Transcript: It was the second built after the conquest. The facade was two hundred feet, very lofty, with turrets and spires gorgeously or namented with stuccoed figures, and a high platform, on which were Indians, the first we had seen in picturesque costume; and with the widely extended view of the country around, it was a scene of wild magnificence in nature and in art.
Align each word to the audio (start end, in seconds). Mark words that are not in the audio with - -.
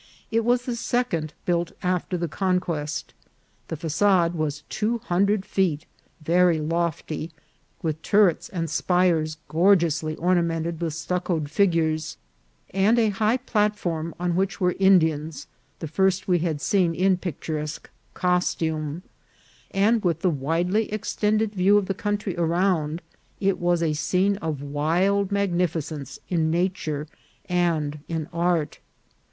It 0.31 0.39
was 0.43 0.63
the 0.65 0.75
second 0.75 1.35
built 1.45 1.73
after 1.83 2.17
the 2.17 2.27
conquest. 2.27 3.13
The 3.67 3.75
facade 3.77 4.33
was 4.33 4.63
two 4.67 4.97
hundred 4.97 5.45
feet, 5.45 5.85
very 6.21 6.59
lofty, 6.59 7.29
with 7.83 8.01
turrets 8.01 8.49
and 8.49 8.67
spires 8.67 9.37
gorgeously 9.47 10.15
or 10.15 10.33
namented 10.33 10.79
with 10.79 10.95
stuccoed 10.95 11.51
figures, 11.51 12.17
and 12.71 12.97
a 12.97 13.09
high 13.09 13.37
platform, 13.37 14.15
on 14.19 14.35
which 14.35 14.59
were 14.59 14.73
Indians, 14.79 15.45
the 15.77 15.87
first 15.87 16.27
we 16.27 16.39
had 16.39 16.61
seen 16.61 16.95
in 16.95 17.17
picturesque 17.17 17.87
costume; 18.15 19.03
and 19.69 20.03
with 20.03 20.21
the 20.21 20.31
widely 20.31 20.91
extended 20.91 21.53
view 21.53 21.77
of 21.77 21.85
the 21.85 21.93
country 21.93 22.35
around, 22.39 23.03
it 23.39 23.59
was 23.59 23.83
a 23.83 23.93
scene 23.93 24.37
of 24.37 24.63
wild 24.63 25.31
magnificence 25.31 26.17
in 26.27 26.49
nature 26.49 27.05
and 27.47 27.99
in 28.07 28.27
art. 28.33 28.79